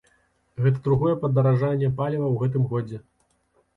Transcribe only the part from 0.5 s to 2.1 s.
Гэта другое падаражанне